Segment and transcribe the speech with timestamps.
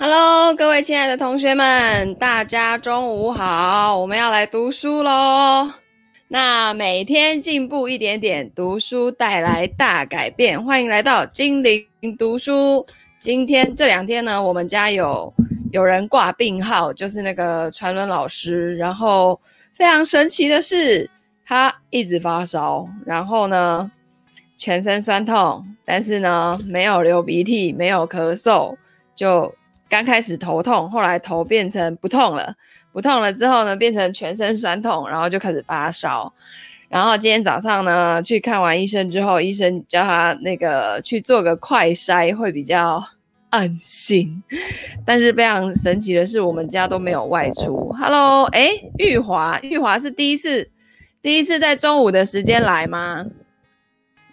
[0.00, 3.98] Hello，各位亲爱的同学们，大家中午好！
[3.98, 5.68] 我们要来读书喽。
[6.28, 10.64] 那每天进步一点点，读书带来大改变。
[10.64, 11.84] 欢迎来到精灵
[12.16, 12.86] 读书。
[13.18, 15.34] 今天这两天呢，我们家有
[15.72, 18.76] 有人挂病号，就是那个传伦老师。
[18.76, 19.40] 然后
[19.74, 21.10] 非常神奇的是，
[21.44, 23.90] 他一直发烧，然后呢，
[24.56, 28.76] 全身酸痛，但是呢，没有流鼻涕，没有咳嗽，
[29.16, 29.52] 就。
[29.88, 32.54] 刚开始头痛，后来头变成不痛了，
[32.92, 36.32] 不痛了之后呢，变成全身酸痛，然后就开始发烧。
[36.88, 43.02] 然后今天早上呢，去看完医生之后，医生叫他那个去做个快筛，会比较
[43.48, 44.42] 安心。
[45.06, 47.90] 但是非常神奇的是，我们家都没有外出。
[47.98, 50.70] Hello，哎，玉华，玉华是第一次，
[51.22, 53.26] 第一次在中午的时间来吗？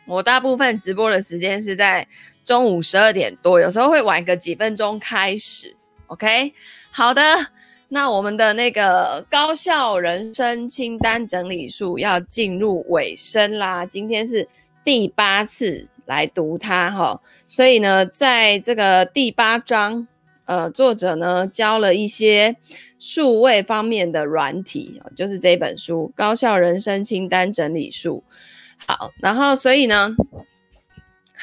[0.06, 2.06] 我大部分直播的时间是在。
[2.46, 5.76] 中午十二点多，有时候会晚个几分钟开始。
[6.08, 6.54] OK，
[6.92, 7.22] 好的，
[7.90, 13.84] 那我们的那个高效人生清单整理术要进入尾声啦。
[13.84, 14.48] 今天是
[14.84, 20.08] 第八次来读它哈，所以呢，在这个第八章，
[20.46, 22.56] 呃，作者呢教了一些
[23.00, 28.24] 数位方面的软体，就是这本书《高效人生清单整理术》。
[28.86, 30.16] 好，然后所以呢。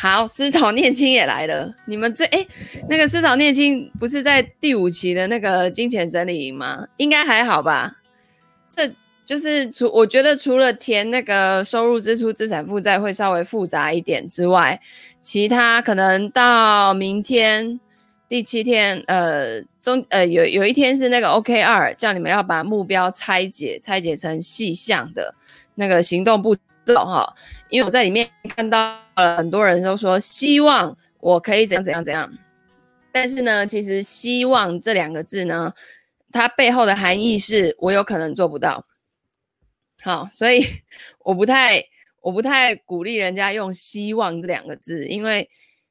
[0.02, 1.72] 好，思草念青也来了。
[1.86, 2.44] 你们这诶，
[2.88, 6.84] 那个思草念青不是在第五期的那个金钱整理营吗？
[6.96, 7.98] 应该还好吧？
[8.68, 8.92] 这
[9.24, 14.80] 就是除我觉得除了填那个收入、支出、资产负债会稍微复杂一点之外，
[15.20, 17.78] 其他可能到明天
[18.28, 25.32] 第七天，呃，中呃有有一天是那个 OKR，叫你们要把目标拆解，拆解成细项的
[25.76, 27.26] 那个行动步骤哈。
[27.68, 29.00] 因为我在里面看到。
[29.16, 32.32] 了，很多人都说希望我可以怎样怎样怎样，
[33.12, 35.70] 但是呢，其实“希望”这两个字呢，
[36.32, 38.86] 它背后的含义是我有可能做不到。
[40.02, 40.64] 好，所以
[41.18, 41.84] 我不太
[42.22, 45.46] 我不太鼓励人家用“希望”这两个字，因为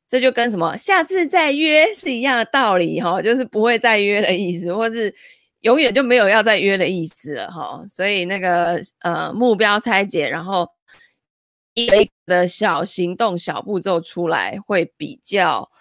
[0.08, 5.14] 这就跟什么下次再约是一样的道理哈，就是不会再约的意思，或是
[5.62, 7.84] 永远就没有要再约的意思了哈。
[7.90, 10.70] 所以那个呃目标拆解，然后。
[11.74, 15.72] 一个一个的小行动、小步骤出来，会比较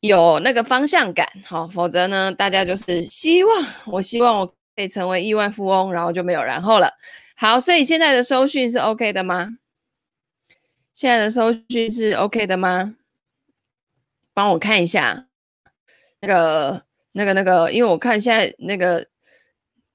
[0.00, 6.90] 有那个方向感，好，否则呢，大家就是希望，我希望我可以成为亿万富翁，然后就没有然后了。
[7.36, 9.50] 好，所以现在的收讯是 OK 的吗？
[10.92, 12.96] 现在的收讯是 OK 的吗？
[14.32, 15.28] 帮我看一下，
[16.22, 16.82] 那个、
[17.16, 19.06] 那个、那个，因为我看现在那个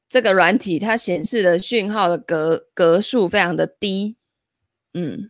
[0.07, 4.15] 这个软体它显示的讯号的格格数非常的低。
[4.93, 5.29] 嗯，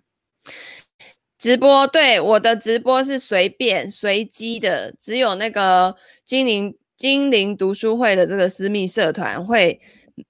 [1.38, 9.82] 直播，对，我的直播是随便随机的，只有那个精灵精灵读书会的这个私密社团会，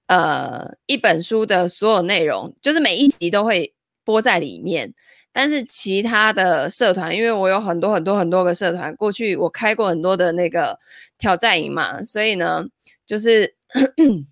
[0.06, 4.94] 呃，一本书的所有内容，就是每一集都会播在里面。
[5.32, 10.78] 但是其他的社团，因为我有很多很多很多个社团，过去我开过很多的那个
[11.18, 12.66] 挑战营嘛，所以呢，
[13.06, 13.54] 就是。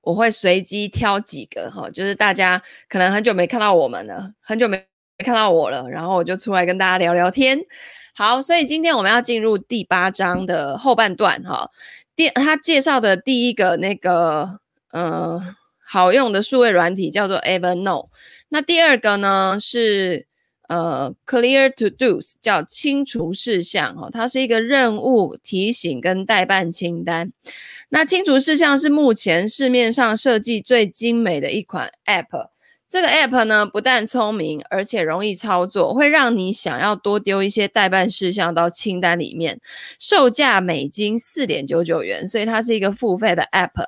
[0.00, 4.84] 我会随机挑几个哈，就是大家可能很久没看到我们了，很久没
[5.18, 7.56] 看到我了，然后我就出来跟大家聊聊天。
[8.12, 11.70] 好，所以今天我们要进入第八章的后半段哈。
[12.16, 14.58] 第他介绍的第一个那个
[14.90, 15.40] 呃
[15.92, 18.08] 好用的数位软体叫做 Evernote，
[18.48, 20.26] 那第二个呢是。
[20.68, 27.30] 呃，Clear to Dos 叫清除事项哈，它是一个任务提醒跟待办清单。
[27.90, 32.48] 那清除事项是目前市面上设计最精美的一款 App。
[32.88, 39.60] 这个 App 呢，不但聪明，而且容易操作，会让你想要多丢一些待办事项到清单里面。
[39.98, 43.84] 售价美金四点九九元，所以它是一个付费的 App。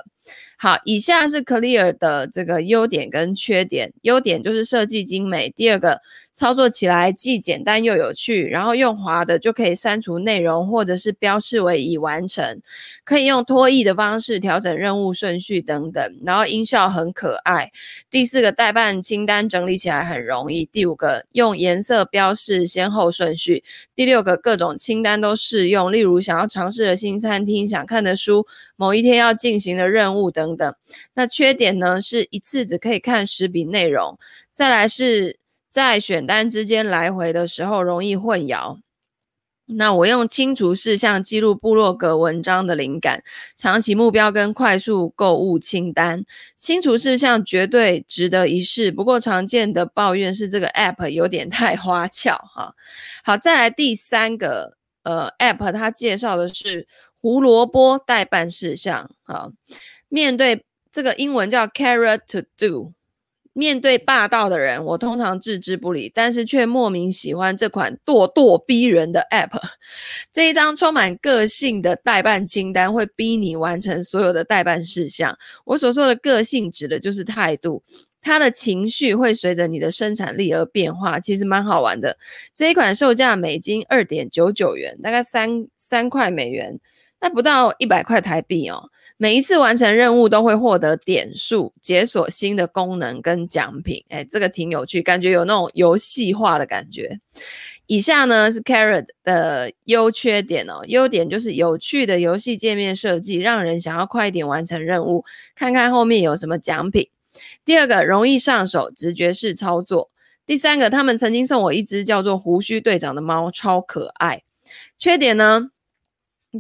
[0.57, 3.93] 好，以下是 Clear 的这个优点跟缺点。
[4.03, 6.01] 优点就是设计精美，第二个
[6.35, 12.61] 操作起来既简单又有趣，然后用滑的就可以删除内容或者是标示为已完成，
[13.05, 17.71] 可以用拖曳的方式调整任务顺序等等，然后音效很可爱。
[18.11, 20.67] 第四个待办清单整理起来很容易。
[20.67, 23.63] 第五个用颜色标示先后顺序。
[23.95, 28.45] 第六个各种清单都适用，例如想要尝试的新餐厅、想看的书、
[28.75, 30.75] 某一天要进行的任务等等。
[31.15, 34.19] 那缺点呢，是一次只可以看十笔内容，
[34.51, 35.39] 再来是
[35.75, 38.79] 在选单之间来回的时候容易混淆。
[39.65, 43.25] 那我用清除事项记录部落格文章的灵感，
[43.57, 46.25] 长期目标跟快速购物清单，
[46.55, 48.93] 清除事项绝对值得一试。
[48.93, 52.73] 不过常见的抱怨是这个 app 有点太花俏哈。
[53.25, 54.77] 好，再来第三个。
[55.03, 56.87] 呃 App，它介绍的是
[57.21, 59.51] 胡萝卜待办事项啊。
[60.09, 62.95] 面对这个英文叫 Carrot to Do。
[63.55, 69.59] 面对霸道的人，我通常置之不理，但是却莫名喜欢这款咄咄逼人的 App。
[70.33, 75.39] 这一张充满个性的待办清单会逼你完成所有的待办事项。
[75.65, 77.81] 我所说的个性指的就是态度，
[78.21, 82.19] 他的情绪会随着你的生产力而变化，其实蛮好玩的。
[82.53, 86.81] 这一款售价美金二点九九元，大概三三块美元。
[87.25, 97.19] 那不到一百块台币哦，每一次完成任务都会获得点数，解锁新的功能跟奖品，哎，这个挺有趣，感觉有那种游戏化的感觉。
[97.87, 105.25] 以下呢是 Carrot 的优缺点哦，优点就是有趣的游戏界面设计，让人想要快一点完成任务，
[105.55, 107.09] 看看后面有什么奖品。
[107.65, 110.11] 第二个，容易上手，直觉式操作。
[110.45, 114.43] 第三个，他们曾经送我一只叫做胡须队长的猫，超可爱。
[114.99, 115.71] 缺点呢？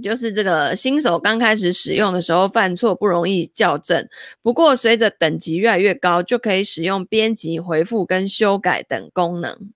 [0.02, 4.08] 就是这个新手刚开始使用的时候犯错不容易校正，
[4.43, 9.73] 不过随着等级越来越高，就可以使用编辑、回复跟修改等功能。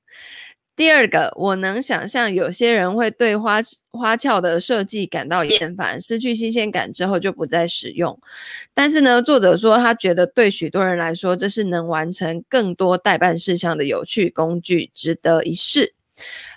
[0.74, 3.58] 第二个，我能想象有些人会对花
[3.90, 8.16] 花俏的设计感到厌烦，失去新鲜感之后就不再使用。
[8.72, 15.94] 但是呢，作者说他觉得对许多人来说，这是能完成更多待办事项的有趣工具，值得一试。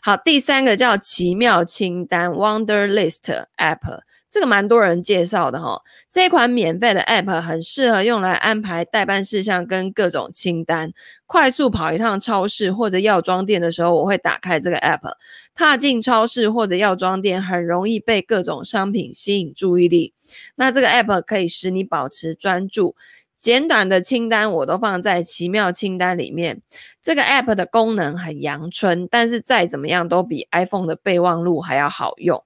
[0.01, 5.81] 好，第三个叫奇妙清单 （Wonder List App），这个蛮多人介绍的哈、哦。
[6.09, 10.91] 这款免费的 App 很适合用来安排待办事项跟各种清单。
[11.25, 15.13] 快速跑一趟超市或者药妆店的时候，我会打开这个 App。
[15.53, 20.13] 踏进超市或者药妆店，很容易被各种商品吸引注意力。
[20.55, 22.95] 那这个 App 可以使你保持专注。
[23.41, 26.61] 简短的清单我都放在奇妙清单里面。
[27.01, 32.43] 这个 app 的功能很阳春，但是再怎么样都比 iPhone 的备忘录还要好用。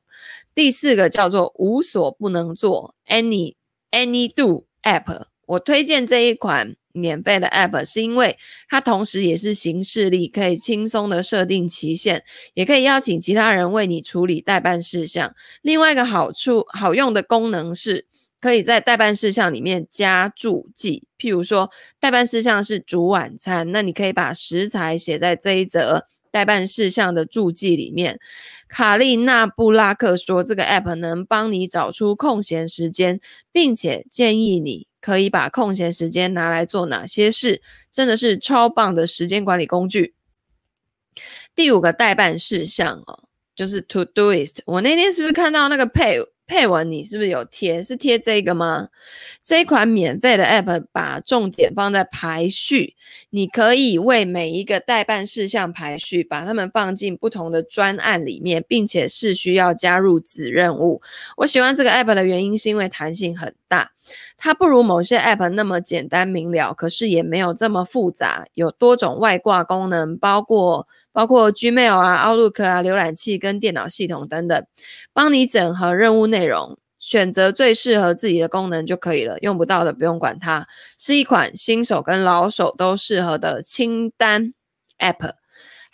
[0.56, 3.56] 第四个叫做无所不能做 Any
[3.92, 5.26] AnyDo App。
[5.48, 8.38] 我推荐这一款免费的 app，是因为
[8.70, 15.36] 它同时也是行事历，可以轻松的设定期限，也可以邀请其他人为你处理待办事项。
[15.62, 18.06] 另外一个好处好用的功能是。
[18.46, 28.20] 可以在待办事项里面加注记，譬如说待办事项是煮晚餐，那你可以把食材写在这一则待办事项的注记里面。
[28.68, 33.20] 卡利娜布拉克说，这个 app 能帮你找出空闲时间，
[33.52, 40.14] 并且建议你可以把空闲时间拿来做哪些事，真的是超棒的时间管理工具。
[41.56, 43.24] 第五个待办事项哦，
[43.56, 44.60] 就是 Todoist。
[44.68, 46.20] 我那天是不是看到那个配？
[46.48, 47.82] 配文你是不是有贴？
[47.82, 48.90] 是贴这个吗？
[49.44, 52.96] 这一款免费的 App 把重点放在排序，
[53.32, 61.02] 你可以为每一个待办事项排序，把它们放进不同的专案里面，并且是需要加入子任务。
[61.38, 63.95] 我喜欢这个 App 的原因是因为弹性很大。
[64.38, 74.66] 它不如某些 App 那么简单明了，可是也没有这么复杂，有多种外挂功能，包括包括 Gmail 啊、Outlook 啊、浏览器跟电脑系统等等，
[75.14, 79.38] 帮你整合任务内容，选择最适合自己的功能就可以了。
[79.40, 80.68] 用不到的不用管它，
[80.98, 84.54] 是一款新手跟老手都适合的清单
[85.00, 85.34] App。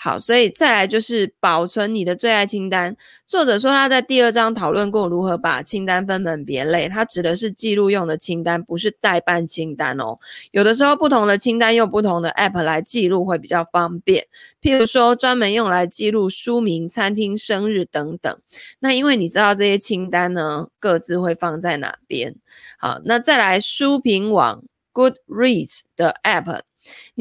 [0.04, 2.98] 好，所以再来就是保存你的最爱清单。
[3.28, 10.18] 作者说他在第二章讨论过如何把清单分门别类，他指的是记录用的清单，不是待办清单哦。
[10.50, 14.26] 有的时候不同的清单用不同的 App 来记录会比较方便，
[14.60, 18.36] 譬如说专门用来记录书名、餐厅、生日等等。
[18.80, 22.36] 那因为你知道这些清单呢，各自会放在哪边。
[22.80, 26.62] 好，那再来书评网 Goodreads 的 App。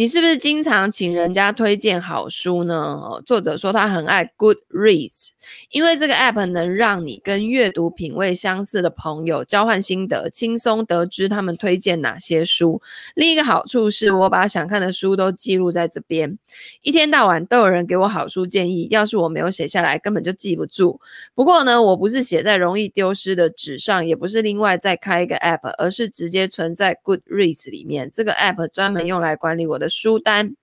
[0.01, 3.21] 你是不是经常请人家推荐好书呢？
[3.27, 5.33] 作者说他很爱 Goodreads，
[5.69, 12.81] 因为这个 app 能让你跟阅读品味相似的朋友交换心得，轻松得知他们推荐哪些书。
[13.15, 16.39] 另一个好处是我把想看的书都记录在这边，
[16.81, 20.99] 一天到晚都有人给我好书建议，要是我没有写下来，根本就记不住。
[21.35, 28.11] 不过呢，我不是写在容易丢失的纸上，也不是另外再开一个 app，而是直接存在 Goodreads 里面。
[28.11, 30.55] 这个 app 专门用来管理我的书单，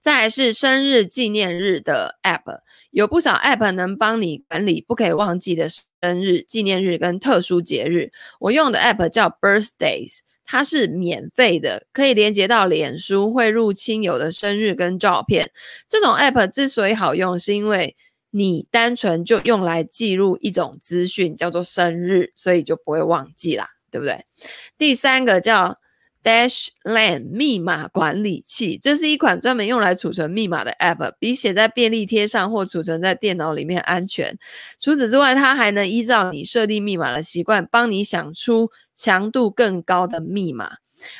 [0.00, 8.10] 再是生日纪念日的 App，有不少 App 能帮你管理不可以忘记的生日纪念日跟特殊节日。
[8.40, 15.52] 我用的 App 叫 Birthdays，它是免费的，可以连接到脸书，汇入亲友的生日跟照片。
[15.86, 17.94] 这种 App 之所以好用，是因为
[18.30, 24.24] 你单纯就用来记录一种资讯，叫做生日，所以就不会忘记啦，对不对？
[24.78, 25.78] 第三个叫
[26.22, 34.38] Dashlane 密码管理器，这是一款专门用来储存密码的 App，比写在便利贴上或储存在电脑里面安全。
[34.78, 40.76] 除此之外，它还能依照你设定密码的习惯，帮你想出强度更高的密码。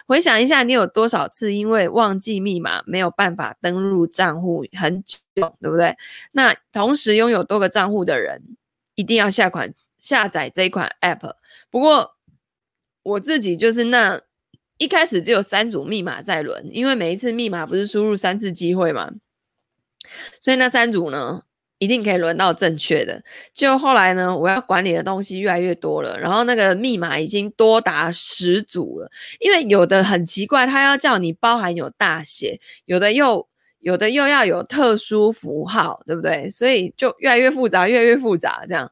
[0.07, 5.21] 回想一下，你有多少次因为忘记密码没有办法登录账户很久，
[5.61, 5.97] 对不对？
[6.31, 8.41] 那同时拥有多个账户的人，
[8.95, 11.35] 一定要下款下载这一款 App。
[11.73, 12.15] 不过
[13.03, 14.21] 我自己就是那。
[14.83, 19.09] 一开始只有三组密码在轮，因为每一次密码不是输入三次机会嘛，
[20.41, 21.43] 所以那三组呢，
[21.79, 23.23] 一定可以轮到正确的。
[23.55, 29.09] 就后来呢，我要管理的东西越来越多了，然后那个密码已经多达十组了。
[29.39, 33.49] 因为有的很奇怪，它要叫你包含有大写，有的又
[33.79, 36.51] 有的又要有特殊符号，对不对？
[36.51, 38.65] 所以就越来越复杂，越来越复杂。
[38.69, 38.91] 这样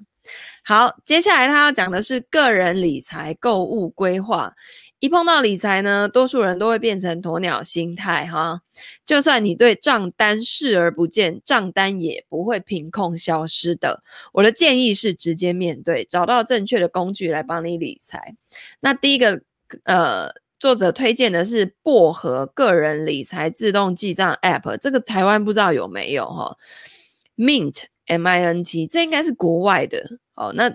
[0.62, 4.54] 好，接下来他要讲的是个人理财购物规划。
[5.00, 8.60] 一碰到理财呢，多数人都会变成鸵鸟心态哈。
[9.06, 14.02] 就算你对账单视而不见，账单也不会凭空消失的。
[14.34, 18.36] 我的建议是直接面对，找到正确的工具来帮你理财。
[18.80, 19.40] 那第一个，
[19.84, 20.28] 呃，
[20.58, 26.58] 作者推荐的是薄荷个人理财自动记账 App，这个台湾不知道有没有哈
[27.38, 30.18] ？Mint M I N T，这应该是国外的。
[30.34, 30.70] 哦，那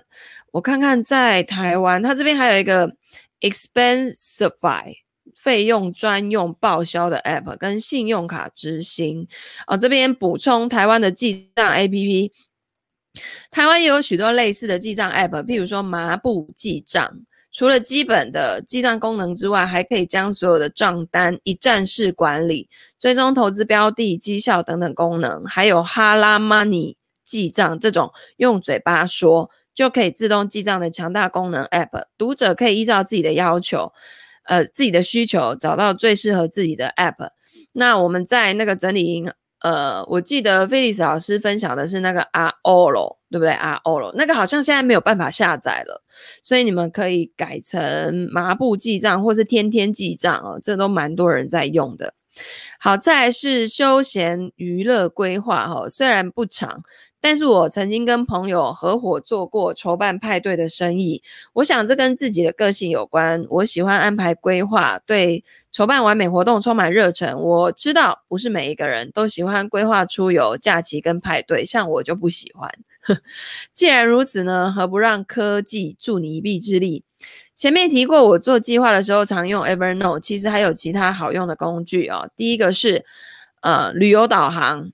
[0.50, 2.96] 我看看在台湾，它这边还有一个。
[3.40, 4.94] Expensify
[5.34, 9.28] 费用专用报销的 App 跟信用卡执行
[9.66, 12.30] 哦，这边补充台湾的记账 APP，
[13.50, 17.12] 台湾也有许多类似的记账 App，譬如说麻布记账，
[17.52, 29.50] 除了基本的记账功能之外，还可以将所有的账单一站式管理，追踪投资标的、绩效等等功能，还有哈拉 Money 记账这种用嘴巴说。
[29.76, 33.92] 就可以自动记账的强大功能 App，读者可以依照自己的要求，
[34.46, 37.28] 呃，自己的需求找到最适合自己的 App。
[37.74, 39.30] 那我们在那个整理营，
[39.60, 46.02] 呃，我记得菲利斯老师分享的是那个 Aolo，对不对？Aolo 那个好像现在没有办法下载了，
[46.42, 52.14] 所以你们可以改成麻布记账或是天天记账哦，这都蛮多人在用的。
[52.78, 56.82] 好，再是休闲娱乐规划哈，虽然不长。
[57.20, 61.22] 但是我曾经跟朋友合伙做过筹办派对的生意，
[61.54, 63.44] 我想这跟自己的个性有关。
[63.50, 65.42] 我喜欢安排规划，对
[65.72, 67.36] 筹办完美活动充满热忱。
[67.40, 72.70] 我知道不是每一个人都喜欢规划出游、假期跟派对，像我就不喜欢。
[73.72, 77.02] 既然如此呢，何不让科技助你一臂之力？
[77.56, 82.30] 前面提过，我做计划的时候常用 Evernote，其实还有其他好用的工具哦。
[82.36, 83.04] 第一个是
[83.62, 84.92] 呃旅游导航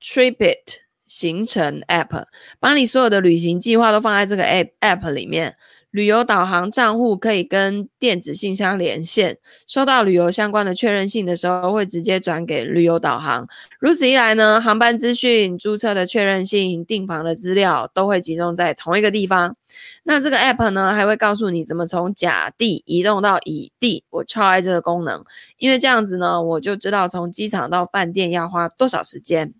[0.00, 0.82] ，Tripit。
[1.10, 2.24] 行程 App
[2.60, 5.56] 把你所有的旅行计划都放在这个 App App 里面，
[5.90, 13.48] 旅游导航账户可以跟电子信箱连线，收到旅游相关的确认信的时候，会直接转给旅游导航。
[13.80, 19.56] 如此一来呢，航班资讯、租车的确认信、订房的资料都会集中在同一个地方。
[20.04, 24.04] 那这个 App 呢，还会告诉你怎么从甲地移动到乙地。
[24.10, 25.24] 我超爱这个功能，
[25.58, 29.52] 因为这样子呢，我就知道从机场到饭店要花多少时间。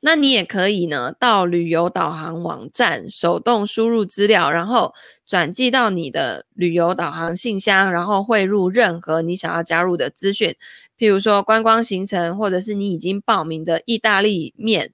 [0.00, 4.94] 那你也可以呢，到旅游导航网站手动输入资料，然后
[5.26, 10.54] 转寄到你的旅游导航信箱，然后汇入任何你想要加入的资讯，
[10.98, 14.92] 譬如说观光行程，或者是你已经报名的意大利面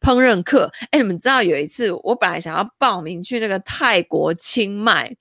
[0.00, 0.72] 烹饪课。
[0.90, 5.16] 哎，你们知道有一次我本来想要报名去那个泰国清迈，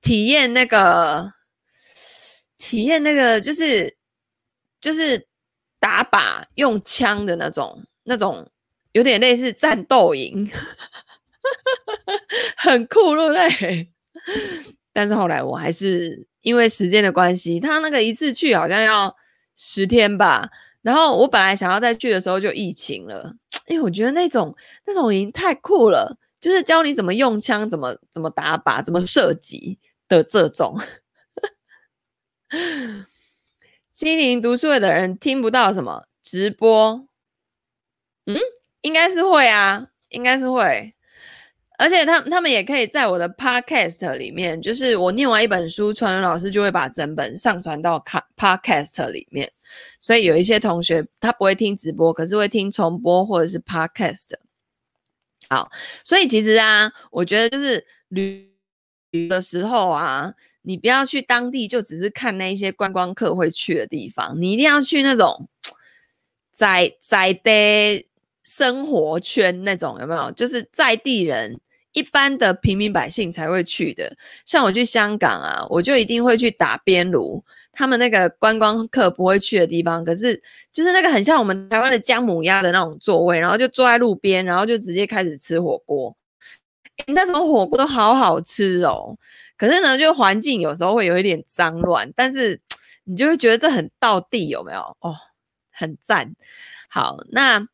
[0.00, 1.32] 体验那个
[2.56, 3.96] 体验那个就是
[4.80, 5.26] 就是
[5.78, 7.84] 打靶用枪的那种。
[8.04, 8.48] 那种
[8.92, 10.50] 有点类似战斗营，
[12.56, 13.90] 很酷，对不对？
[14.92, 19.14] 但是后来我还是因为时间的关系，他那个一次去好像要
[19.56, 20.50] 十天吧。
[20.82, 23.34] 然后我本来想要再去的时候就疫情了，
[23.66, 24.54] 因为我觉得那种
[24.86, 30.78] 那种营太酷了，就是教你怎么用枪、怎么怎么打靶、怎么射击的这种。
[33.92, 37.08] 心灵读书会的人听不到什么直播。
[38.26, 38.38] 嗯，
[38.80, 40.94] 应该是会啊，应该是会，
[41.76, 49.52] 而且他他们也可以在我的 podcast 里面，就是我念完一本书，传人老师就会把整本上传到卡 podcast 里面，
[50.00, 54.30] 所以有一些同学他不会听直播，可是会听重播或者是 podcast。
[55.50, 55.70] 好，
[56.02, 58.50] 所以其实啊，我觉得就是旅
[59.10, 65.46] 旅的时候啊，你不要去当地就只是看那一些观光客会去的地方，你一定要去那种
[66.50, 68.06] 在在的。
[68.44, 70.30] 生活圈那种有没有？
[70.32, 71.58] 就是在地人
[71.92, 74.14] 一般的平民百姓才会去的。
[74.44, 80.04] 像我去香港啊，我就一定会去打边炉，他们那个观光客不会去的地方。
[80.04, 80.40] 可是
[80.72, 86.14] 就是那个很像我们台湾的姜母鸭的那种座位，然后就坐在路边，然后就直接开始吃火锅。
[87.06, 89.16] 那种火锅都好好吃哦。
[89.56, 92.60] 可是呢，就环境有时候会有一点脏乱，但是
[93.04, 94.80] 你就会觉得这很到地，有没有？
[95.00, 95.16] 哦，
[95.72, 96.34] 很赞。
[96.90, 97.66] 好，那。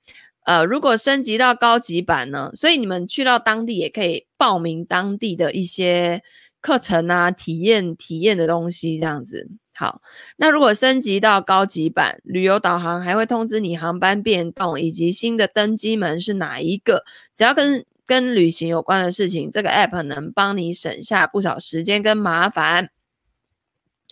[0.50, 2.50] 呃，如果升级到高级版呢？
[2.54, 6.20] 所以你们去到当地也可以报名当地的一些
[6.60, 9.48] 课程啊，体验体验的东西这样子。
[9.72, 10.02] 好，
[10.38, 17.04] 那如果升级到高级版，旅游导航还会通知你航班变动以及新的登机门是哪一个。
[17.32, 22.90] 只要跟跟旅行有关的事情，这个 app 能帮你省下不少时间跟麻烦。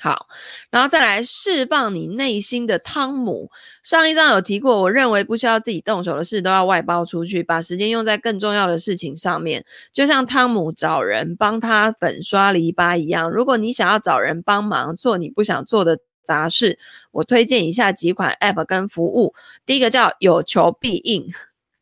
[0.00, 0.26] 好，
[0.71, 3.50] 然后再来释放你内心的汤姆。
[3.83, 9.64] 上一章有提过，我认为不需要自己动手的事都要外包出去，把时间用在更重要的事情上面。
[9.93, 13.28] 就像汤姆找人帮他粉刷篱笆一样。
[13.28, 16.78] 如果你想要找人帮忙做你不想做的杂事，
[17.11, 19.35] 我推荐以下几款 App 跟服务。
[19.67, 21.26] 第一个叫有求必应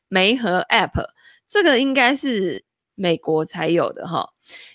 [0.08, 1.10] 媒和 App，
[1.46, 4.30] 这个应该是美国才有的哈。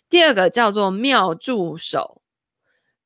[0.09, 2.20] 第二个叫做妙助手。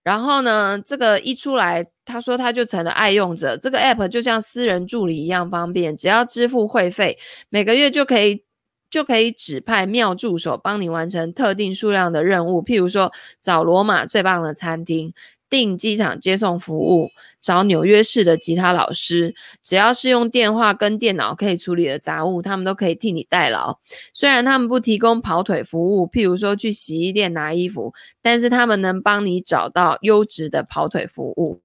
[0.05, 3.57] 然后呢，这个一出来，他说他就成了爱用者。
[3.57, 7.17] 这个 app 就像私人助理一样方便，只要支付会费，
[7.49, 8.43] 每个月就可以
[8.89, 15.11] 就可以指派妙助手帮你完成特定数量的任务，譬如说找罗马最棒的餐厅。
[15.55, 17.09] 订机场接送服务，
[17.39, 19.33] 找纽约市的吉他老师，
[19.63, 23.79] 只要是用电话跟电脑可以处理的杂务，他们都可以替你代劳。
[24.13, 31.61] 虽然他们不提供跑腿服务，譬如说去洗衣店拿衣服，但是他们能帮你找到优质的跑腿服务。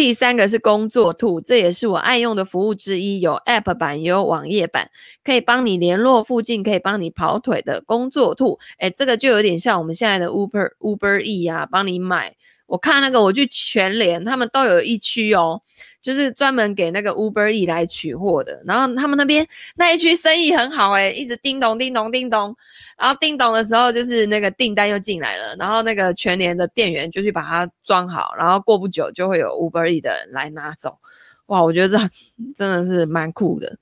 [0.00, 4.90] 第三个是工作兔，这也是我爱用的服务之一，有 App 版也有网页版，
[5.22, 8.58] 可以帮你联络附近可以帮你跑腿的工作兔。
[8.78, 12.34] 诶，这个就有点像我们现在的 Uber Uber E 啊，帮你买。
[12.64, 15.60] 我看那个我去全联，他们都有一区哦。
[16.02, 22.56] 就是专门给那个 Uber E 来取货的，然后他们那边那一区生意很好诶，一直叮咚叮咚叮咚，
[22.96, 30.98] 然后叮咚的时候就是那个订单又进来了，然后那个全联的店员就去把它装好，然后过不久就会有 Uber E 的人来拿走，
[31.46, 31.98] 哇，我觉得这
[32.56, 33.76] 真的是蛮酷的。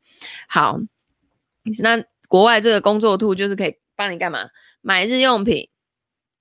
[0.48, 0.78] 好，
[1.82, 4.48] 那国外这个工作兔就是可以帮你干嘛？
[4.80, 5.68] 买日用品。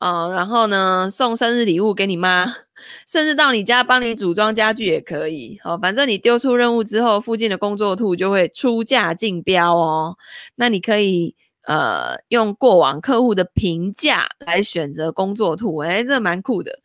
[0.02, 2.46] 哦，然后呢，送生日礼物给你妈，
[3.08, 5.60] 甚至到你家帮你组装家具也可以。
[5.64, 10.16] 好，反正你丢出任务之后，附近的工作兔就会出价竞标哦。
[10.56, 16.80] 那你可以呃用过往客户的评价来选择工作兔，诶，这蛮酷的。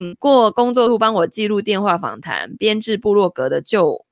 [0.00, 4.04] 嗯，过工作兔帮我记录电话访谈，编制部落格的就。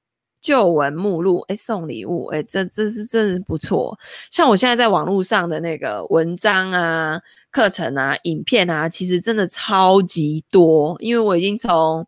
[0.42, 3.98] 旧闻目录，哎，送礼物，哎，这这是真是不错。
[4.30, 10.96] 像我现在在网络上的那个文章啊、课程啊、影片啊，其实真的超级多。
[11.00, 12.06] 因为我已经从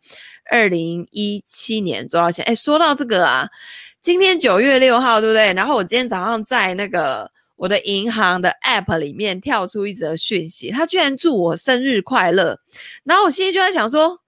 [0.51, 2.53] 二零一七年做到现在。
[2.53, 3.49] 哎，说到这个啊，
[4.01, 5.53] 今天九月六号，对不对？
[5.53, 12.59] 然后我今天早上在那个我的银行的 App 里面跳出一则讯息，他居然祝我生日快乐。
[13.05, 14.22] 然后我心里就在想说。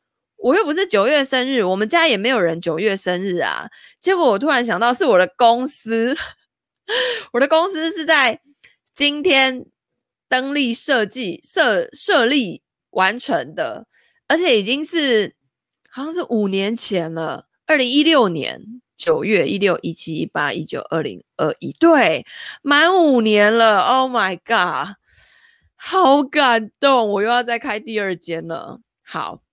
[0.44, 3.66] 我又不是九月生日，我们家也没有人九月生日啊。
[3.98, 6.14] 结果我突然想到，是我的公司，
[7.33, 8.38] 我的公司是在
[8.92, 9.64] 今天
[10.28, 13.87] 登立设计设设立完成的，
[14.28, 15.35] 而且已经是
[15.90, 18.61] 好像是五年前了，二零一六年
[18.98, 22.26] 九月一六一七一八一九二零二一，对，
[22.61, 23.80] 满五年了。
[23.80, 24.96] Oh my god，
[25.74, 28.80] 好感动，我又要再开第二间了。
[29.02, 29.43] 好。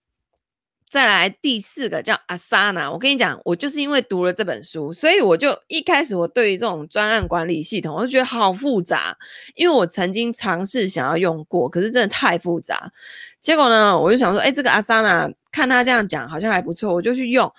[0.92, 9.18] 再来第四个叫 Asana，我跟你讲，我就是因为读了这本书，所以我就一开始我对于这种专案管理系统，我就觉得好复杂，
[9.56, 12.92] 因为我曾经尝试想要用过，可是真的太复杂。
[13.40, 17.50] 结果呢，我就想说，哎，这个 Asana 看他这样讲好像还不错，我就去用。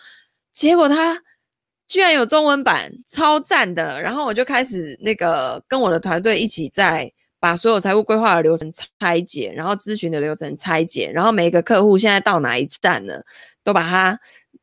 [0.53, 1.19] 结果他
[1.89, 3.99] 居然有中文版，超赞的。
[4.03, 7.11] 然后我就开始那个跟我的团队一起在。
[7.43, 13.25] 把所有财务规划的流程拆解，然后咨询的流程拆解，然后每一个客户现在到哪一站了，
[13.65, 14.17] 都把它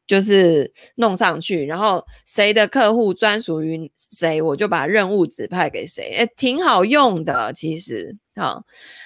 [0.09, 8.17] 就是弄上去，然后谁的客户专属于谁，我就把任务指派给谁，诶，挺好用的，其实。
[8.35, 8.63] 好，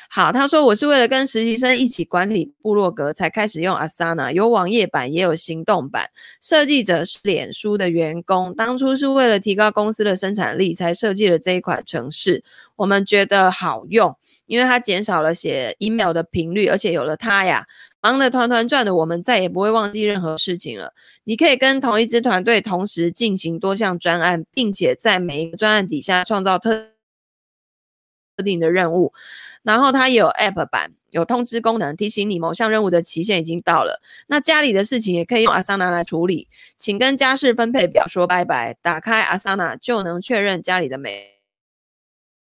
[0.10, 6.10] 好，他说我是为了跟实习生一起管理部落格才开始用 Asana，有网页版也有行动版。
[6.40, 12.44] 设计者是脸书的员工，当初是为了提高公司的生产力才设计了这一款程式。
[12.76, 17.66] 我们觉得好用，因为它减少了写 email 的频率，而且有了它呀，
[18.04, 20.94] 忙得团团转的我们再也不会忘记任何事情了。
[21.24, 26.90] 你可以跟同一支团队同时进行多项专案，并且在每一个专案底下创造特。
[28.44, 29.14] 定的任务，
[29.62, 34.02] 然后它也有 App 版，有通知功能，提醒你某项任务的期限已经到了。
[34.26, 38.76] 那家里的事情也可以用 Asana 来处理，请跟家事分配表说拜拜。
[38.82, 41.28] 打开 Asana 就能确认家里的每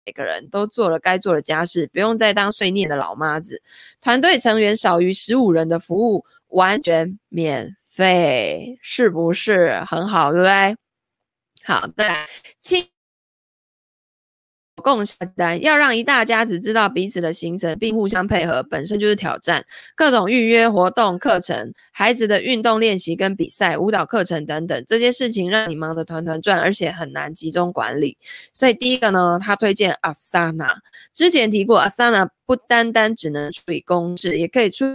[0.05, 3.61] 每个人都做了该做的家事，不用再当碎念的老妈子。
[4.01, 10.31] 团队成员少于十五人的服务完全免费，是不是很好？
[10.31, 10.75] 对不对？
[11.63, 12.25] 好，再来，
[12.59, 12.92] 亲。
[14.83, 19.65] 共享单要让一大家子知道彼此的行程并互相配合，本身就是挑战。
[19.95, 28.17] 各种预约活动、课程、孩子的运动练习跟比赛、舞蹈课程等等，这些事情让你忙得团团转，而且很难集中管理。
[28.51, 30.73] 所以第一个呢，他推荐 Asana。
[31.13, 34.85] 之前提过，Asana 不单单只能处理公事，也可以处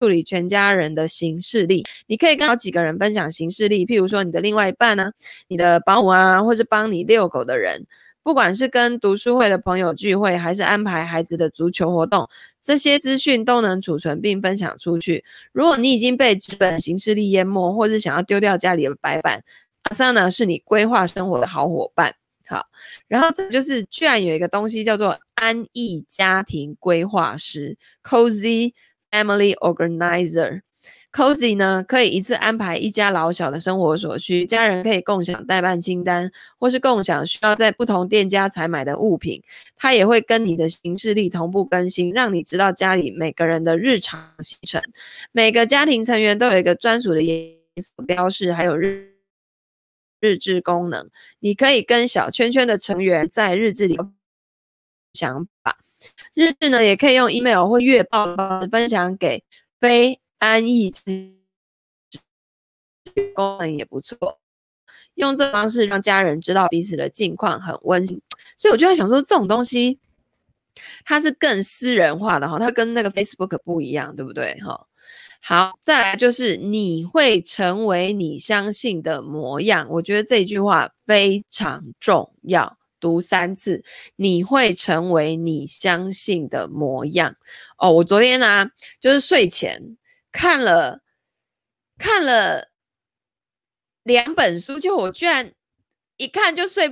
[0.00, 1.84] 处理全家人的行事历。
[2.06, 5.10] 你可以跟好几个人分享行事历，譬如说你的另外一半呢、
[5.48, 7.86] 你的保姆啊，或是帮你遛狗的人。
[8.22, 12.28] 不管是跟读书会的朋友聚会，还是安排孩子的足球活动，
[12.62, 15.24] 这些资讯都能储存并分享出去。
[15.52, 19.42] 如果你已经被资本形式力淹没，或是想要丢掉家里的白板
[19.90, 22.14] ，Asana 是你规划生活的好伙伴。
[22.46, 22.66] 好，
[23.08, 28.74] 然后这就是居然有一个东西叫做安逸家庭规划师 （Cozy
[29.10, 30.62] Family Organizer）。
[31.12, 39.42] Cozy 呢，可以一次安排一家老小的生活所需，家人可以共享代办清单，或是共享需要在不同店家采买的物品。
[39.76, 44.82] 它也会跟你的行事历同步更新，让你知道家里每个人的日常行程。
[45.32, 49.12] 每个家庭成员都有一个专属的颜色标示，还有日
[50.18, 51.10] 日志功能。
[51.40, 53.98] 你可以跟小圈圈的成员在日志里
[55.12, 55.76] 想法。
[56.32, 58.34] 日志呢，也可以用 email 或月报
[58.70, 59.44] 分享给
[59.78, 60.21] 非。
[60.42, 60.92] 安逸
[63.32, 64.40] 功能也不错，
[65.14, 68.20] 用这方式让家人知道彼此的近况，很温馨。
[68.56, 70.00] 所以我就在想说，这种东西
[71.04, 74.88] 它是更私人化的哈，它跟那个 Facebook 不一样，对不对哈？
[75.40, 83.84] 好，再来就是你会成为你相信的模样，我觉得这一句话非常重要，读三次，
[84.16, 87.36] 你会成为你相信的模样。
[87.78, 89.96] 哦，我昨天呢、就是睡前。
[90.32, 91.02] 看了
[91.98, 92.70] 看了
[94.02, 95.52] 两本书，就我居然
[96.16, 96.88] 一看就睡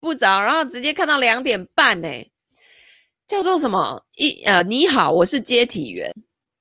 [0.00, 2.08] 不着，然后直接看到两点半呢，
[3.26, 4.04] 叫做什么？
[4.16, 6.12] 一呃，你好，我是接体员，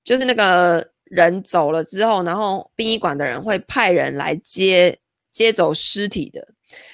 [0.04, 4.98] 就是那个人走了之后，然后殡仪馆的人会派人来接
[5.32, 6.48] 接走尸体的，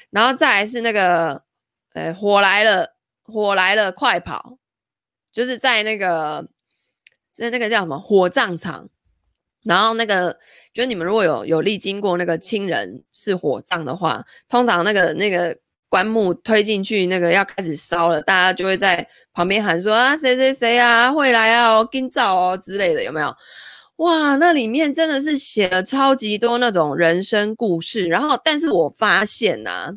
[0.09, 1.43] 然后再来是那个
[1.93, 4.57] 呃，火来了，火来了，快跑，
[5.31, 6.47] 就是在那个。
[7.33, 8.87] 在那个叫什么火葬场，
[9.63, 10.37] 然后那个
[10.71, 15.57] 就是你们如果有有历经过那个亲人是火葬的话，通常那个那个
[15.89, 23.35] 棺木推进去，那个要开始烧了，大家就会在旁边喊说啊谁谁谁啊会来啊，我跟照哦之类的，有没有？
[23.97, 29.91] 哇，那里面真的是写了超级多那种人生故事，然后但是我发现呐、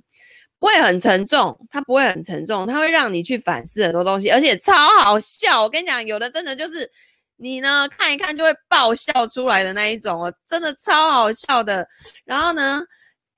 [0.58, 5.62] 不会很沉重，它不会很沉重，它会让你去反思很多东西，而且超好笑。
[5.62, 6.90] 我跟你讲，有的真的就是。
[7.38, 11.86] 你呢，看一看就会爆笑出来的那一种哦，真的超好笑的。
[12.24, 12.82] 然后呢，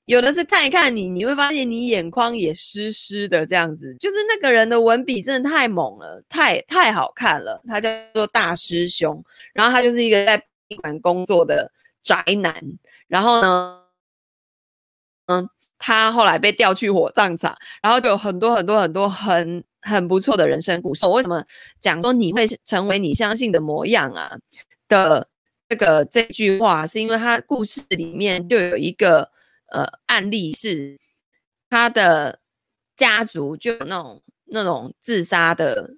[0.04, 7.60] 有的是看一看你，你会发现你眼眶也湿湿的这样子，就是那个人的文笔真的太猛了，太太好看了。
[7.66, 9.20] 他叫做大师兄，
[9.52, 11.70] 然后他就是一个在殡仪馆工作的
[12.02, 12.54] 宅男。
[13.08, 13.82] 然后呢，
[15.26, 19.64] 嗯，他后来被调去火葬场，然后就有很多很多很多很。
[19.82, 21.06] 很不错的人生故事。
[21.06, 21.44] 我为什么
[21.80, 24.36] 讲说你会成为你相信的模样啊？
[24.88, 25.28] 的
[25.68, 29.30] 这个这句话，是因为他故事里面就有一个
[29.70, 30.98] 呃案例，是
[31.68, 32.40] 他的
[32.96, 35.90] 家族就有那种那种自杀的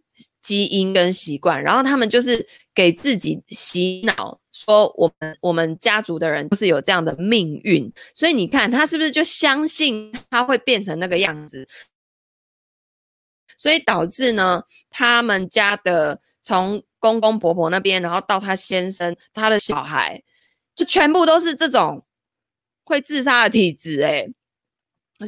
[0.42, 11.68] 基因跟习惯，然后他们就是给自己洗脑，说我们我们家族的人就是有这样的命运，所以你看他是不是就相信他会变成那个样子？
[13.60, 20.22] 所以导致呢，他们家的从公公婆婆那边，然后到他先生、他的小孩，
[20.74, 22.02] 就全部都是这种
[22.84, 24.32] 会自杀的体质诶。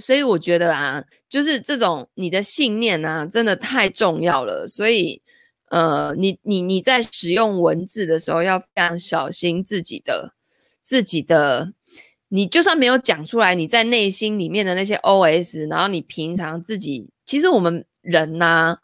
[0.00, 4.66] 所以我觉得啊，就是这种你的信念啊，真的太重要了。
[4.66, 5.20] 所以，
[5.68, 10.32] 呃，你你你在使用文字的时候，要非常小心自己的
[10.82, 11.74] 自己的，
[12.28, 17.84] 你就算没有讲出来，你在内心里面的那些 OS，然后你平常自己，其实我们。
[18.02, 18.76] 人呐、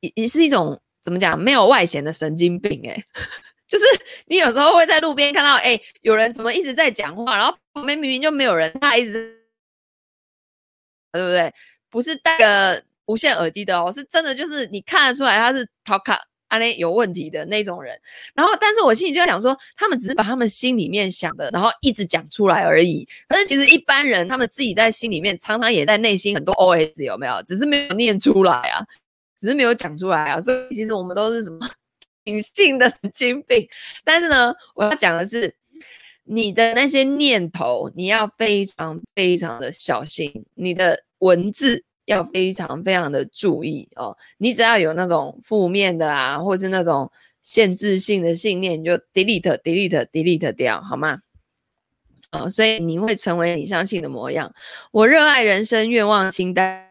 [0.00, 3.04] 也也是一种怎么讲，没有外显的神经病诶、
[3.66, 3.84] 就是
[4.26, 9.42] 你有时候会在路边看到，哎，有人怎么一直在讲话，然后旁边明明就没有人，他一直，
[11.12, 11.52] 对不对？
[11.90, 16.18] 不是戴个无线耳机的哦，是真的，就是你看得出来他是 Talk
[16.52, 17.98] 啊那有问题的那种人。
[18.34, 23.08] 然后，但是我心里就在想说，他们只是把他们心里面想的，然后一直讲出来而已。
[23.26, 27.42] 可是其实一般人，他们自己在心里面常常也在内心很多 OS 有没有？
[27.44, 28.86] 只是没有念出来啊，
[29.38, 30.38] 只是没有讲出来啊。
[30.38, 31.68] 所以其实我们都是什么
[32.24, 33.66] 隐性的神经病。
[34.04, 35.54] 但是呢，我要讲的是。
[36.24, 44.16] 你的那些念头，你要非常非常的小心，你的文字要非常非常的注意哦。
[44.38, 47.10] 你只要有那种负面的啊，或是那种
[47.42, 51.18] 限制性的信念，你就 delete delete delete 掉，好吗？
[52.30, 54.50] 哦，所以你会成为你相信的模样。
[54.90, 56.88] 我热爱人生愿望清单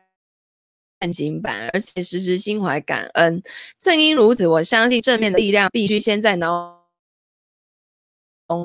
[1.01, 3.41] 愿景版，而且时时心怀感恩。
[3.79, 6.80] 正因如此，我相信正面的力量必须先在脑。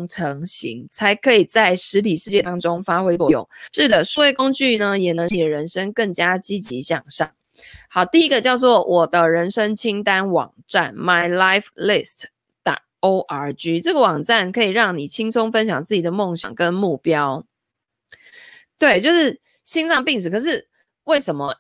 [0.08, 3.46] 成型，才可以在实体世界当中发挥作用。
[3.72, 7.30] 是的，数位工具呢，也能使人生更加积极向上。
[7.88, 12.24] 好，第一个叫做我的人生清单网站，My Life List.
[12.62, 17.46] 打 O R G 这个网站可以让你轻松分享自己的梦想跟目标。
[18.76, 20.66] 对，就是心脏病史，可是
[21.04, 21.54] 为什么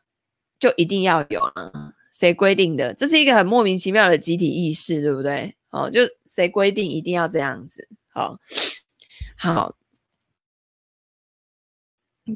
[0.58, 1.92] 就一定要有呢？
[2.12, 2.92] 谁规定的？
[2.94, 5.54] 这是一个很莫名其妙的集体意识，对不对？
[5.70, 7.86] 哦，就谁规定一定要这样子？
[8.16, 8.38] 好，
[9.36, 9.76] 好，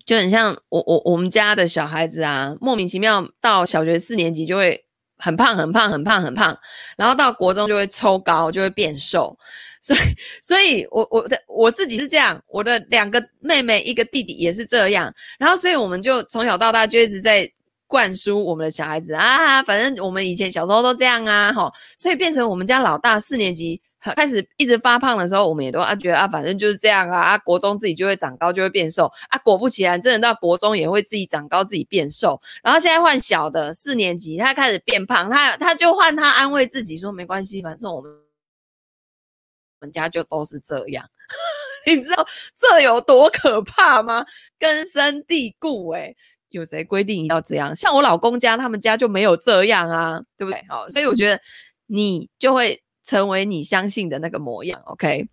[0.05, 4.85] 就很像我我我们家的小孩子啊，莫名其妙到小学四年级就会
[5.17, 6.55] 很胖很胖很胖很胖，
[6.99, 9.35] 然后到国中就会抽高就会变瘦，
[9.81, 9.99] 所以
[10.43, 17.51] 所以我我的我自己是这样，我的两个妹妹一个弟弟也是这样，然后所以我们就从小到大就一直在
[17.87, 23.81] 灌输我们的小孩子啊，反正我们以前小时候都这样啊，吼，所以变成我们家老大四年级。
[24.01, 27.21] 开始一直发胖的时候，我们也都啊觉得啊，反正就是这样啊。
[27.21, 29.39] 啊，国中自己就会长高，就会变瘦啊。
[29.41, 32.41] 果不其然，真的到国中也会自己长高，自己变瘦。
[32.63, 41.07] 然后现在换小的四年级，他开始变胖，他他就换他安慰自己说没关系，反正我们我们家就都是这样。
[41.87, 44.25] 你知道这有多可怕吗？
[44.59, 46.17] 根深蒂固诶，
[46.49, 47.77] 有谁规定要这样？
[47.77, 50.65] 像我老公家，他们家就没有这样啊，对不对？
[50.71, 51.39] 好，所以我觉得
[51.87, 52.83] 你就会。
[53.03, 55.29] 成为你相信的那个模样，OK？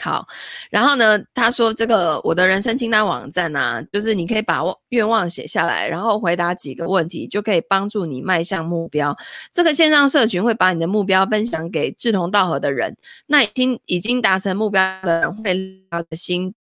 [0.00, 0.24] 好，
[0.70, 9.16] 然后呢，他说这个我的人生清单网站啊，就是你可以把愿望写下来，然后回答几个问题，就可以帮助你迈向目标。
[9.50, 16.54] 这个线上社群会把你的目标分享给志同道合的人，那已经已经达成目标的人会聊的心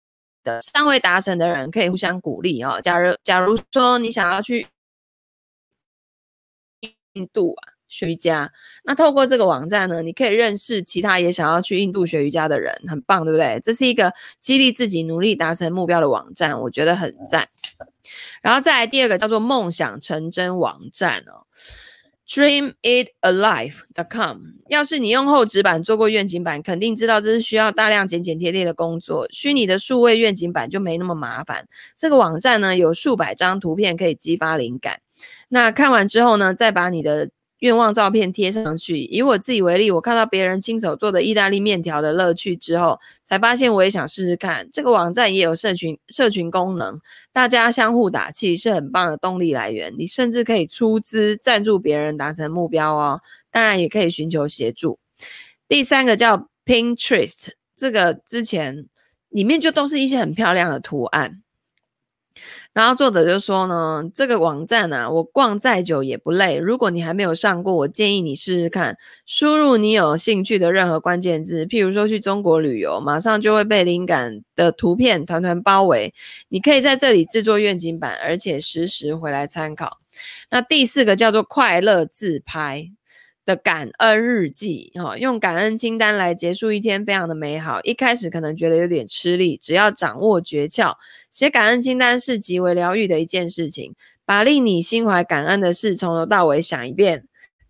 [0.44, 2.80] 的，尚未达成的人可以互相鼓励哦。
[2.80, 4.68] 假如假如说你想要去
[7.14, 7.73] 印度啊。
[7.94, 8.50] 学瑜伽，
[8.82, 13.60] 那透过这个网站呢，你可以认识其他也想要去印度学瑜伽的人，很棒，对不对？
[13.62, 17.48] 这是一个激励自己努力达成目标的网站，我觉得很赞。
[18.42, 21.46] 然后再来第二个叫做梦想成真网站哦
[22.28, 24.38] ，dreamitalive.com。
[24.68, 29.26] 要是你用厚纸板做过愿景板，肯定知道这是需要大量剪剪贴贴的工作。
[29.30, 31.68] 虚拟的数位愿景板就没那么麻烦。
[31.96, 35.00] 这个网站呢，有数百张图片可以激发灵感。
[35.48, 37.30] 那看完之后呢，再把你的
[37.64, 39.04] 愿望照片贴上去。
[39.04, 44.68] 以我自己为例，我看到别人亲手做的意大利面条的乐趣之后，才发现我也想试试看。
[44.70, 47.00] 这个网站也有社群社群功能，
[47.32, 49.94] 大家相互打气是很棒的动力来源。
[49.98, 53.22] 你甚至可以出资赞助别人达成目标哦。
[53.50, 54.98] 当然也可以寻求协助。
[55.66, 58.84] 第三个叫 Pinterest，这个之前
[59.30, 61.40] 里面就都是一些很漂亮的图案。
[62.74, 66.58] 然后作者就说呢，这个网站啊，我逛再久也不累。
[66.58, 68.98] 如果你还没有上过，我建议你试试看。
[69.24, 76.12] 输入你有兴趣的任何关键字，譬如说去中国旅游，马上就会被灵感的图片团团包围。
[76.48, 80.00] 你可以在这里制作愿景板，而且实时回来参考。
[80.50, 82.90] 那第四个叫做快乐自拍。
[83.44, 87.80] 的感恩日记，哈，用感恩清单来结束一天，非常的美好。
[87.82, 90.94] 一开始可能觉得有点吃力，只要掌握诀窍，
[91.30, 93.94] 写感恩清单是极为疗愈的一件事情。
[94.26, 97.26] 把令你心怀感恩的事从头到尾想一遍，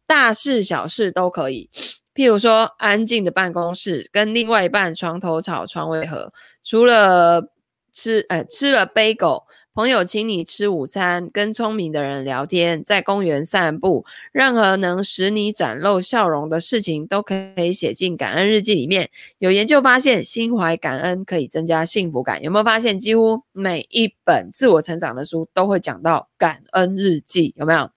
[0.06, 1.68] 大事小事都可以。
[2.14, 6.32] 譬如说，安静的办公室，跟另外一半床头吵，床尾和，
[6.62, 7.50] 除了
[7.92, 9.42] 吃，呃，吃了杯狗。
[9.74, 19.10] 朋友请你吃午餐，跟聪明的人聊天，在公园散步，任何能使你展露笑容的事情，都可以写进感恩日记里面。
[19.38, 22.40] 有研究发现，心怀感恩可以增加幸福感。
[22.40, 27.52] 有没有发现，几乎每一本自我成长的书都会讲到感恩日记？
[27.56, 27.90] 有没有？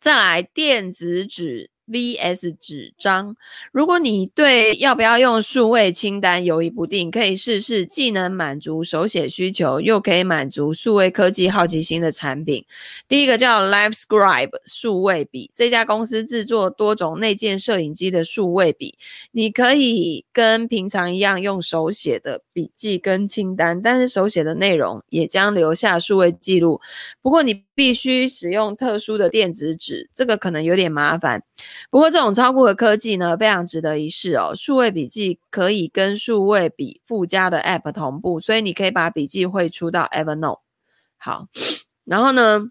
[0.00, 3.36] 再来，电子纸 vs 纸张。
[3.70, 12.64] 如果你对要不要用数位清单犹豫不定，可以试试既能满足手写需求，又可以满足数位科技好奇心的产品。
[13.06, 18.96] 第一个叫 LiveScribe 数位笔，这家公司制作多种内建摄影机的数位笔，
[19.32, 26.80] 你可以跟平常一样用手写的笔记跟清单，但是手写的内容也将留下数位记录。
[27.20, 31.42] 不过你必须使用特殊的电子纸，这个可能有点麻烦。
[31.90, 34.52] 不过这种超酷的科技呢，非常值得一试哦。
[34.54, 40.60] 数位笔记可以跟数位笔附加的 App 同步，所以你可以把笔记汇出到 Evernote。
[41.16, 41.48] 好，
[42.04, 42.68] 然后呢，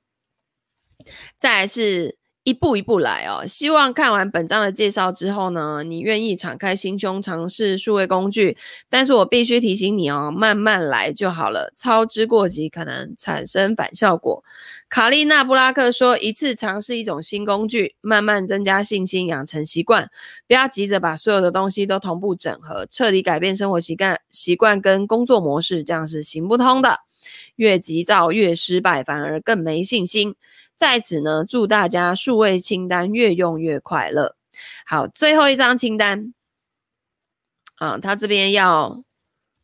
[1.37, 2.20] 再来是。
[2.43, 8.57] 一步一步来哦，希望看完本章的介绍之后呢，你愿意敞开心胸尝试数位工具。
[8.89, 14.43] 但是我必须提醒你哦，慢慢来就好了，操之过急可能产生反效果。
[14.89, 20.09] 卡丽娜·布拉克说：“一次尝试一种新工具，慢慢增加信心，养成习惯，
[20.47, 27.01] 不要急着把所有的东西都同步整合，彻底改变生活习惯、习惯跟工作模式，这样是行不通的。
[27.55, 30.33] 越急躁越失败，反而更没信心。”
[30.75, 34.35] 在此呢，祝大家数位清单越用越快乐。
[34.85, 36.33] 好，最后一张清单
[37.75, 39.03] 啊，他这边要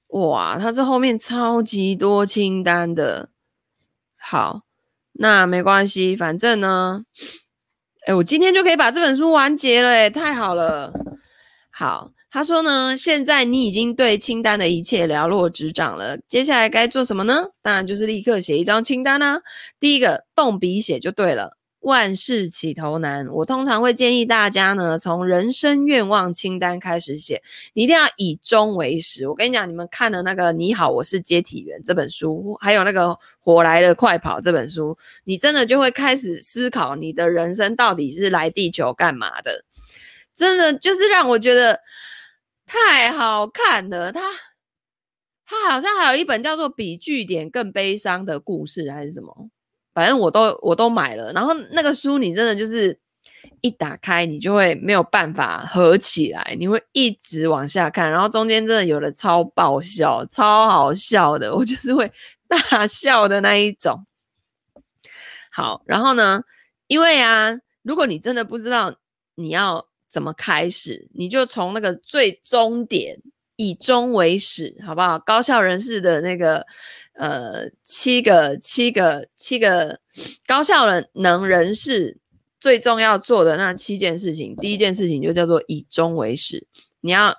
[0.07, 3.29] 哇，他这后面超级多清单的。
[4.15, 4.61] 好，
[5.13, 7.03] 那没关系，反正呢，
[8.05, 10.93] 哎，我今天就可以把这本书完结了，哎，太好了。
[11.69, 12.11] 好。
[12.37, 17.47] 他说呢，现在你已经对清单的一切了若指掌了，接下来该做什么呢？
[17.63, 19.41] 当然就是立刻写一张清单啦。
[19.79, 21.57] 第一个，动笔写就对了。
[21.79, 27.41] 万事起头难，我通常会建议大家呢，从人生愿望清单开始写，
[27.73, 29.27] 你一定要以终为始。
[29.27, 33.05] 我跟你讲，你们看了那个《你好，我是接体员》这本书，还有那个
[33.39, 39.63] 《火来了，快跑》这本书，你真的就会开始思考你的人生到底是来地球干嘛的。
[40.35, 41.79] 真的就是让我觉得。
[42.67, 44.21] 太好看了，他
[45.45, 49.49] 他好像还有一本叫做《比据点更悲伤的故事》还是什么，
[49.93, 51.31] 反正我都我都买了。
[51.31, 52.99] 然后那个书你真的就是
[53.61, 58.11] 一打开，你就会没有办法合起来，你会一直往下看。
[58.11, 62.11] 然后中间真的有的超爆笑、超好笑的， 我就是会
[62.49, 64.05] 大笑的那一种。
[65.49, 66.43] 好，然后呢，
[66.87, 68.93] 因为啊，如果你真的不知道
[69.35, 69.87] 你要。
[70.17, 71.07] 怎么开始？
[71.13, 73.21] 你就从那个最终点，
[73.55, 75.19] 以终为始，好不好？
[75.19, 76.65] 高效人士的那个
[77.13, 79.99] 呃七个七个七个
[80.47, 82.17] 高效人能人士
[82.59, 86.65] 最重要做的那七件事情，第一件事情就叫做以终为始，
[87.01, 87.37] 你要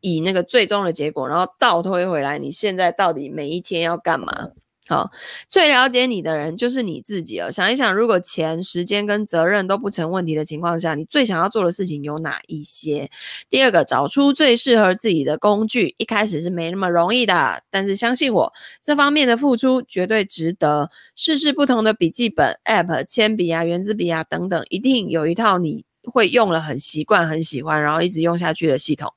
[0.00, 4.48] 以那个最终的结果，然后倒推回来，你现在到底每一天要干嘛？
[4.88, 5.10] 好，
[5.48, 7.50] 最了解你的人就是你自己了。
[7.50, 13.10] 想一想，如果钱、时间跟责任都不成问题的情况下，你最想要做的事情有哪一些？
[13.48, 15.92] 第二个，找出最适合自己的工具。
[15.98, 20.88] 一开始是没那么容易的，但是相信我，这方面的付出绝对值得。
[21.16, 29.12] 试试不同的笔记本、App、铅笔啊、原子笔啊等等，一定有一套你会用了很习惯、很喜欢，然后一直用下去的系统。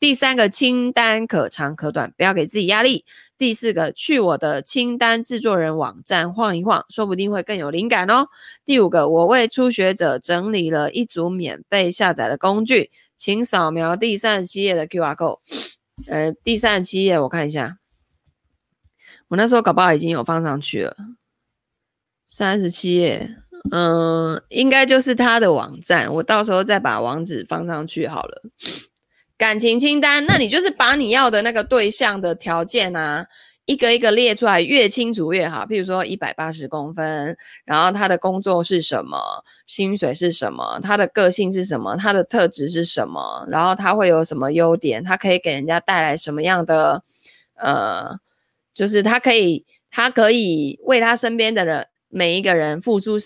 [0.00, 3.04] 第三个，清单可长可短，不要给自己压力。
[3.38, 8.28] 第四个，去我的清单制作人网站晃一晃，说不定会更有灵感哦。
[8.64, 15.38] 第五个，我为初学者整理了一组免费下载的工具，请扫描第三十七页的 QR code。
[16.06, 17.78] 呃，第三十七页我看一下，
[19.28, 20.96] 我那时候搞不好已经有放上去了。
[22.26, 28.42] 三十七页，嗯，应该就是他的网站，我到时候再把网址放上去好了。
[29.38, 33.26] 感情清单，那你就是把你要的那个对象的条件啊，
[33.64, 35.64] 一个一个列出来，越清楚越好。
[35.64, 39.18] 譬如说一百八十公分，然后他的工作是什么，
[39.66, 47.02] 薪水是什么，他的个性是什么，他的特质是什么，然后他会有什么优点，他可以给人家带来什么样的，
[47.56, 48.18] 呃，
[48.74, 53.16] 就是他可以，他可以为他身边的人每一个人付出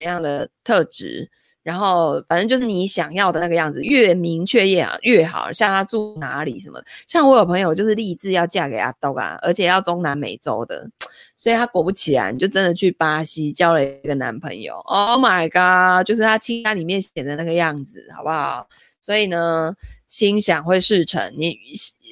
[0.00, 1.30] 怎样的特质。
[1.62, 5.52] 然后反正就是你想要的那个样子，越明确越好越好。
[5.52, 10.88] 像他住哪里什么，像我有朋友就是立志要嫁给阿东啊，而且要中南美洲的，
[11.36, 14.76] 所以他果不其然就真的去巴西交了一个男朋友。
[14.86, 18.66] Oh my god，就是他清单里面写的那个样子，好不好？
[18.98, 19.74] 所以呢，
[20.08, 21.58] 心想会事成，你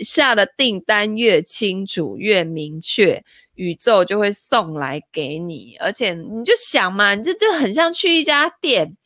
[0.02, 3.24] 下的订单越清楚越明确，
[3.58, 5.76] 宇宙就会送来给你。
[5.78, 8.96] 而且你就想嘛，你就就很像去一家店。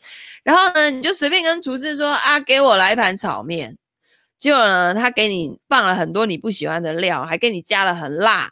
[0.44, 3.76] 然后呢，你就随便跟厨师说啊，给我来一盘炒面。
[4.38, 8.50] 结果呢，他给你放了很多你不喜欢的料，还给你加了很辣。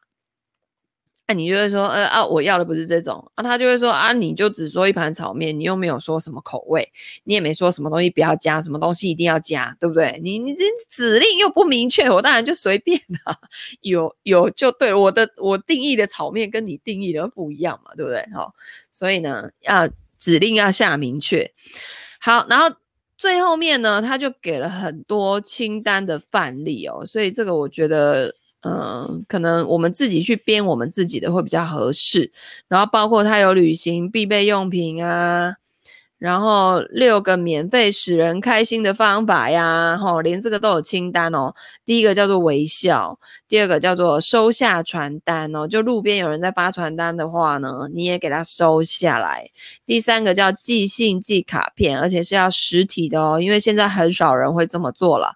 [1.30, 10.18] 那、你就会说，呃啊，我要的不是这种啊，他就会说啊，你就只说一盘炒面，你又没有说什么口味，你也没说什么东西不要加，什么东西一定要加，对不对？
[10.24, 13.38] 你你这指令又不明确，我当然就随便啦，
[13.82, 18.26] 有有就对，我的我定义的炒面跟你定义的不一样嘛，对不对？
[18.34, 18.52] 好，
[18.90, 21.48] 所以呢，要指令要下明确。
[22.20, 22.74] 好，然后
[23.16, 28.34] 最后面呢，他就给了很多清单的范例哦，所以这个我觉得。
[28.62, 32.30] 嗯，可能我们自己去编我们自己的会比较合适。
[32.68, 35.56] 然后包括他有旅行必备用品啊，
[36.20, 41.54] 然后六个免费使人开心的方法呀，齁，连这个都有清单哦。
[41.86, 43.18] 第一个叫做微笑，
[43.48, 49.50] 第二个叫做收下传单哦，就路边有人在发传单的话呢，你也给他收下来。
[49.86, 55.34] 第三个叫寄信寄卡片，而且是要实体的哦，因为现在很少人会这么做了。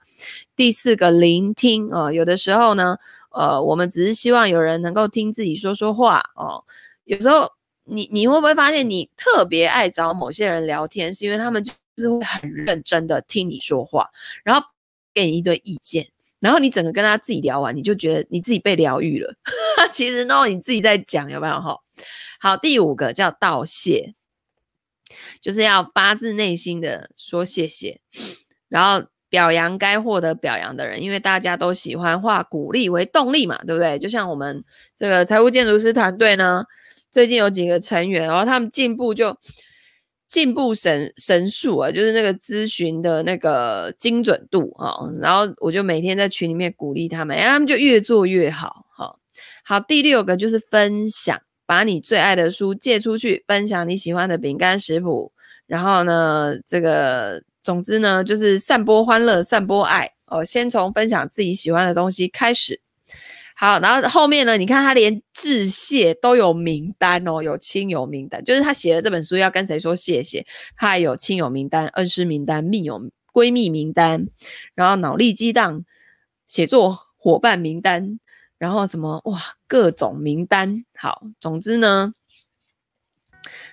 [0.54, 2.98] 第四个聆听啊、哦，有的时候呢，
[3.30, 6.62] 呃，我们只是希望有人能够听自己说说话哦。
[7.04, 7.50] 有时候
[7.84, 14.08] 你你会不会发现，你特别爱找某些人聊天，是因为他们就是会很认真的听你说话，
[14.42, 14.66] 然后
[15.12, 16.06] 给你一堆意见，
[16.40, 19.34] 然后你整个跟他自己聊完，你就觉得你自己被疗愈了。
[19.92, 21.78] 其实呢，你自己在讲有没有哈？
[22.40, 24.14] 好，第五个叫道谢，
[25.40, 28.00] 就是要发自内心的说谢谢，
[28.68, 29.06] 然后。
[29.30, 33.98] 表扬该获得表扬的人，因为大家都喜欢化鼓励为动力嘛，对不对？
[33.98, 34.62] 就像我们
[34.94, 36.64] 这个财务建筑师团队呢，
[37.14, 39.38] 最近有几个成员，然后他们进步就
[40.26, 44.92] 进步神神速啊，就是那个咨询的那个精准度啊，
[45.22, 48.84] 然后我就每天在群里面鼓励他们，然后他们就越做越好。
[48.92, 49.20] 好，
[49.62, 55.30] 好，第六个就是分享，把你最爱的书借出去，分享你喜欢的饼干食谱，
[55.68, 57.40] 然后呢，这个。
[57.62, 60.44] 总之呢，就是散播欢乐，散播爱哦。
[60.44, 62.78] 先从分享自己喜欢的东西开始，
[63.64, 70.44] 好，然后后面呢，你看他连致谢都有名单哦，有亲友名单，就是他写了这本书要跟谁说谢谢，
[70.76, 74.28] 他还有亲友名单、恩师名单、密友闺蜜名单，
[74.74, 75.82] 然后脑力激荡
[76.46, 78.20] 写作伙伴名单，
[78.58, 80.84] 然后什么哇，各种名单。
[80.94, 82.12] 好，总之呢，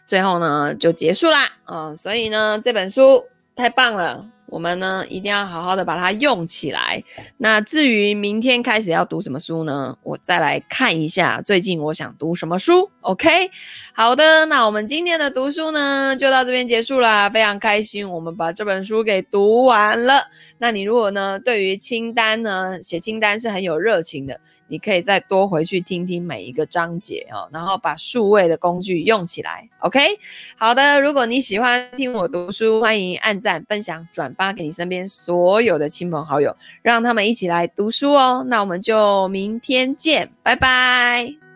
[0.07, 3.25] 最后呢就结束啦，嗯，所以呢这本书。
[3.53, 7.01] 太棒了，我们呢一定要好好的把它用起来。
[7.37, 9.97] 那至于明天开始要读什么书呢？
[10.03, 12.91] 我再来看一下最近我想读什么书。
[12.99, 13.49] OK，
[13.93, 17.29] 好的，那我们今天的读书呢就到这边结束啦。
[17.29, 20.21] 非常开心，我们把这本书给读完了。
[20.57, 24.37] 那你如果呢对于清单呢写清单是很有热情的。
[24.67, 29.67] 你可以再多回去听听每一个章节哦，然后把数位的工具用起来。
[29.79, 30.17] OK，
[30.55, 31.01] 好的。
[31.01, 38.43] 如果你喜欢听我读书，欢迎按赞、分享、转发给你身边所有的亲朋好友，让他们一起来读书哦。
[38.47, 41.50] 那我们就明天见，拜拜。